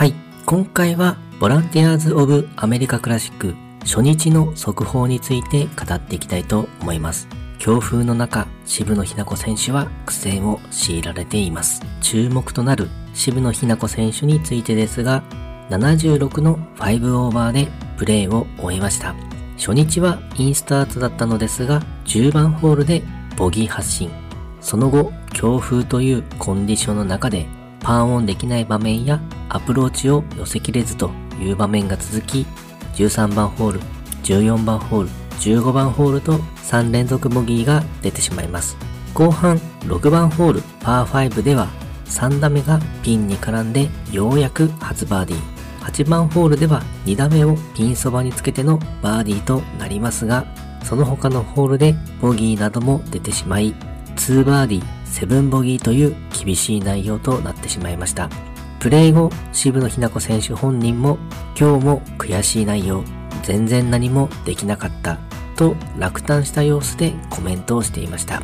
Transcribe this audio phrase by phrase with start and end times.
[0.00, 0.14] はい、
[0.46, 7.28] 今回はボランティアーズ・オブ・アメリカ・クラシック初日の速報について語っていきたいと思います。
[7.58, 11.82] 強風の中、渋野日向子選手は苦戦を強いられています。
[12.00, 15.22] 注目となる渋野日向子選手についてですが、
[15.68, 19.14] 76の5オーバーでプレーを終えました。
[19.58, 23.02] 初日はインスタートだったのですが、10番ホールで
[23.36, 24.10] ボギー発進。
[24.62, 27.46] その後、強風というコンディションの中で
[27.90, 32.46] パーオンできない場面やアプローチを寄せきれずという場面が続き、
[32.94, 33.80] 13番ホール、
[34.22, 35.08] 14番ホール、
[35.40, 38.76] 15番ホールと3連続ボギーが出てしまいます。
[39.12, 41.66] 後半6番ホールパー5では
[42.04, 45.40] 3打目がピンに絡んでようやく初バーディー。
[45.80, 50.46] 8番ホールでは2打目をピンそばにつけてのバーディーとなりますが、
[50.84, 53.74] その他のホールでボギーなども出てしまい、
[54.14, 58.30] 2バーディー、7ボギーという厳しい内容となってしまいました。
[58.78, 61.18] プレイ後、渋野日向子選手本人も
[61.58, 63.04] 今日も悔しい内容、
[63.42, 65.18] 全然何もできなかった
[65.56, 68.42] と落胆した様子でコメントをしていました。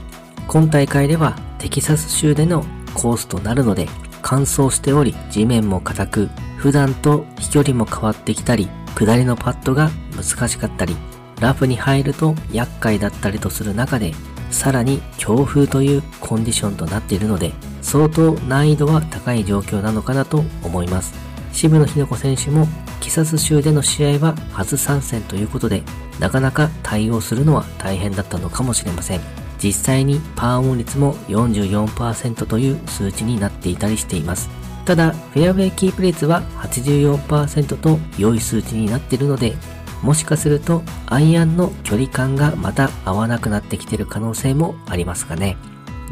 [0.48, 2.64] 今大会ではテキサス州での
[2.94, 3.88] コースとなるので
[4.22, 10.96] 乾燥しており地面も硬く普段と飛距離も変わってきたり、下りのパッドが難しかったり、
[11.40, 14.12] ラフに入ると厄介だったりとする中で、
[14.50, 17.52] さらに強風というコンディションとなっているので、
[17.82, 21.14] 相当難易度は高い状況なのかなと思います。
[21.52, 22.66] 渋野日向子選手も、
[23.00, 25.82] キサス州での試合は初参戦ということで、
[26.18, 29.20] なかなか対応するのは大変だったのかもしれません。
[29.62, 34.50] 実際にパーオン率も44%という数値になっていたりしています。
[34.84, 39.56] ただ、フェアウェイキープ率は84%と良い数値になっているので、
[40.02, 45.56] もしかするとアイアンの距離感がまた合わなくなってきている可能性もありますかね。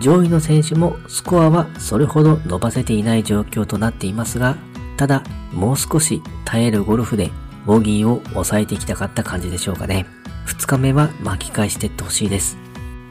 [0.01, 4.57] 上位の選手もスコアはそれほど伸ばせていない状況となっていますが、
[4.97, 7.31] ただ、もう少し耐えるゴルフで
[7.67, 10.07] ボギーを抑えていきたかった感じでしょうかね。
[10.47, 12.57] 2日目は巻き返していってほしいです。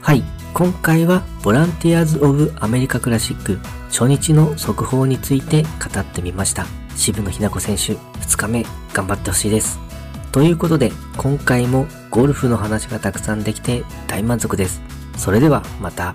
[0.02, 0.24] はい。
[0.54, 3.58] 今回はボランティアーズ・オブ・アメリカ・クラシック
[3.90, 6.68] 初日の速報について語ってみました。
[6.96, 9.93] 渋野日向子選手2日目頑張ってほしいです。
[10.34, 14.82] ということで今回もゴルフの話がたくさんできて大満足です。
[15.16, 16.12] それではまた。